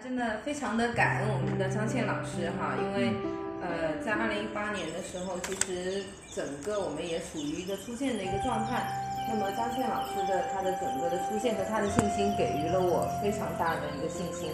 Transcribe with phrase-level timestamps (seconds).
[0.00, 3.12] 真的非常的感恩我们的张倩老师哈，因为
[3.60, 6.02] 呃，在二零一八年的时候，其实
[6.34, 8.88] 整个我们也处于一个出现的一个状态。
[9.28, 14.48] 那么张倩老师的她的整个的出现和她的信心，给予了我非常大的一个信心。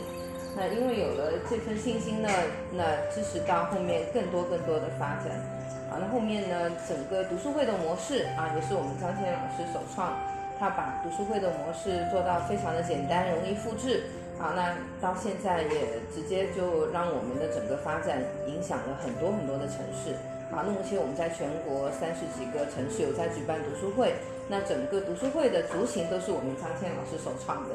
[0.59, 2.29] 那因为有了这份信心呢，
[2.75, 2.83] 那
[3.15, 5.39] 支持到后面更多更多的发展。
[5.87, 10.13] 啊，那后面呢，整个读书会的模式啊，也是我们张倩老师首创，
[10.59, 14.05] 他把读书会的模式做到非常的简单，容易复制。
[14.39, 20.15] 好，那到现在也直接就让我们的整个发展影响了很多很多的城市。
[20.51, 24.15] 好，那目前我们在全国三十几个城市有在举办读书会，
[24.49, 27.75] 那整个读书会的雏形都是我们张倩老师首创的，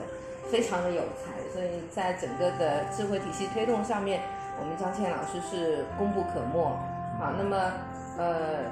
[0.49, 1.35] 非常的有才。
[1.53, 4.21] 所以在整个的智慧体系推动上面，
[4.59, 6.63] 我们张倩老师是功不可没。
[7.19, 7.71] 好，那么
[8.17, 8.63] 呃，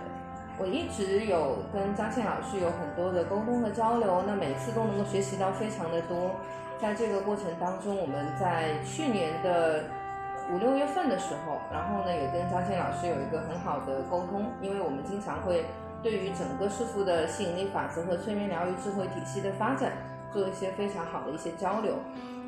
[0.62, 6.36] 我一直有跟张倩老师有很多的沟通和交流，那每次都能够学习到非常的多。
[6.80, 9.84] 在这个过程当中，我们在去年的
[10.54, 15.66] 五六月份的时候，然后呢也跟张倩老师有一个很好的沟通，因为我们经常会
[16.04, 19.94] 对于整个师傅的吸引力法则和催眠疗愈智慧体系的发展
[20.32, 21.96] 做一些非常好的一些交流。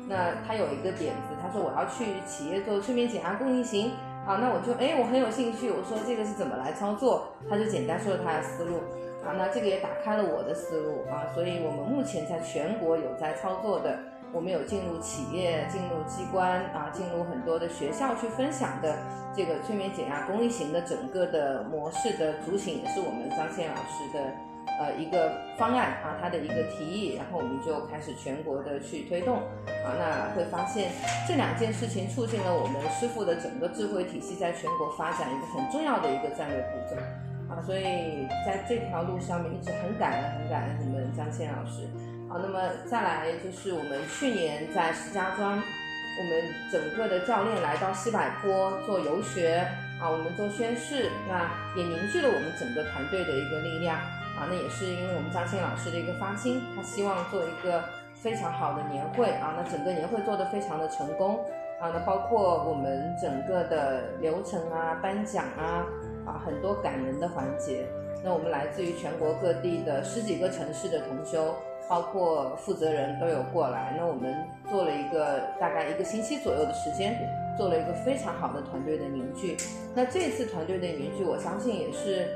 [0.06, 3.90] 那他有一个点子，他说我要去企业做催眠减压共运行，
[4.24, 7.28] 好，那我就哎我很有兴趣，我说这个是怎么来操作？
[7.48, 8.78] 他就简单说了他的思路，
[9.22, 13.98] 啊，那这个也打开了我的思路啊，所以我们目前在全国有在操作的。
[14.32, 18.96] 我们有进入企业、进入机关啊，进入很多的学校去分享的
[19.32, 24.32] 这个催眠减压公益型的整个的模式的雏形，也是我们张倩老师的
[24.78, 29.38] 呃一个方案啊，他的一个提议，然后我们就开始全国的去推动
[29.84, 30.92] 啊，那会发现
[31.28, 37.00] 这两件事情促进了我们师傅的整个智慧体系在全国发展一个很重要的一个战略步骤。
[37.46, 41.86] 啊，所以在这条路上面一直很感恩、很感恩你们张倩老师。
[42.26, 42.58] 好，那么
[42.90, 49.58] 再来就是我们去年在石家庄，我们整个的教练来到西柏坡做游学
[50.00, 54.00] 啊，我们做宣誓，那也凝聚了我们整个团队的一个力量。
[54.36, 57.82] 啊，那也是因为我们张欣老师的一个发心，他希望做一个
[58.14, 61.38] 非常好的年会啊，那整个年会做得非常的成功
[61.80, 65.86] 啊，那包括我们整个的流程啊、颁奖啊
[66.26, 67.86] 啊很多感人的环节，
[68.22, 71.54] 那我们来自于全国各地的十几个城市的同修。
[71.86, 74.34] 包括负责人都有过来，那我们
[74.70, 77.14] 做了一个大概一个星期左右的时间，
[77.58, 79.54] 做了一个非常好的团队的凝聚。
[79.94, 82.26] 那这次团队的凝聚，我相信也是，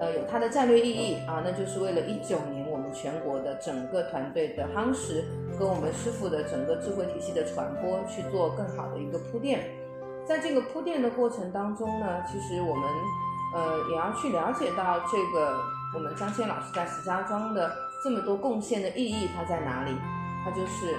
[0.00, 5.24] 呃，有它的战略意义啊，那就是为了一九年我们全国的整个团队的夯实
[5.56, 9.64] 和我们师傅的整个智慧体系的传播去做更好的一个铺垫。
[10.26, 12.88] 在这个铺垫的过程当中呢，其实我们
[13.54, 15.58] 呃也要去了解到这个
[15.94, 17.70] 我们张谦老师在石家庄的。
[18.04, 19.96] 这么多贡献的意义，它在哪里？
[20.44, 20.94] 它就是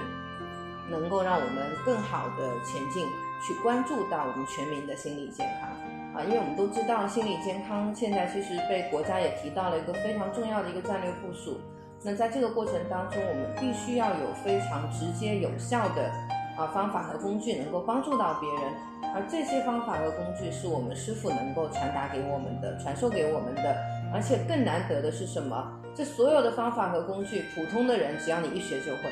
[0.90, 3.06] 能够让我们更好的前进，
[3.40, 5.70] 去关注到我们全民的心理健康
[6.16, 6.24] 啊！
[6.24, 11.60] 因为我们都知道，心理健康现在其实被国家也提到了一个非常重要的一个战略部署。
[12.02, 16.10] 那在这个过程当中，我们必须要有非常直接有效的
[16.56, 18.72] 啊方法和工具，能够帮助到别人。
[19.14, 23.76] 而这些方法和工具是我们师傅能够传达给我们的，传授给我们的。
[24.14, 25.70] 而且更难得的是什么？
[25.94, 29.02] 这所有的方法和工具，普通的人只要你一学就会，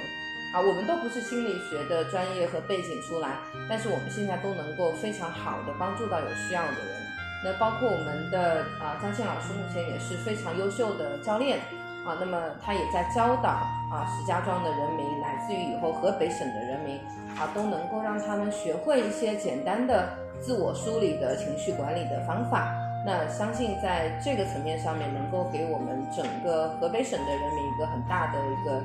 [0.54, 3.38] 啊，我们都不是心理学的专业和背景出来，
[3.68, 6.94] 但是我们现在都能够非常好的帮助到有需要的人。
[7.42, 11.58] 那包括我们的啊张倩老师目前也是非常优秀的教练，
[12.06, 13.50] 啊，那么他也在教导
[13.90, 17.00] 啊石家庄的人民，乃至于以后河北省的人民，
[17.36, 20.08] 啊，都能够让他们学会一些简单的
[20.40, 22.72] 自我梳理的情绪管理的方法。
[23.04, 28.80] 那相信在这个层面上面，能够给我们整个河北省的人民一个很大的一个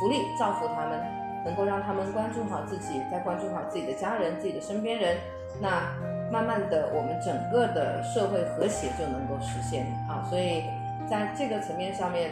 [0.00, 0.98] 福利，造福他们，
[1.44, 5.18] 能够让他们关注好自己，再关注好自己的家人、自己的身边人，
[5.60, 5.92] 那
[6.32, 10.24] 慢慢的，我们整个的社会和谐就能够实现啊。
[10.30, 10.64] 所以
[11.08, 12.30] 在这个层面上面，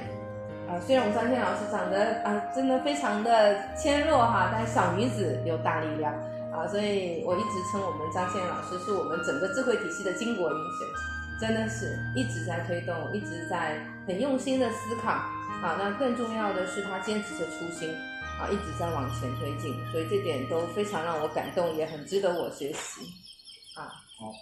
[0.67, 6.15] 啊，虽然我们张倩老师长得啊真的非常的纤弱哈，但小女子有大力量
[6.51, 10.89] 啊，所以我一直称我们张倩老师是我们整个智慧体系的巾帼英雄。
[11.41, 13.79] 真的是一直在推动，一直在
[14.09, 15.13] 很用心的思考，
[15.61, 17.93] 好，那更重要的是他坚持着初心，
[18.39, 23.01] 啊，一直在往前推进，所以这点都非常让我感动，也很值得我学习，
[23.75, 23.91] 啊。
[24.19, 24.33] 好。